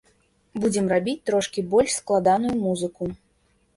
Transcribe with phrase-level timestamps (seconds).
[0.61, 3.03] Будзем рабіць трошкі больш складаную музыку.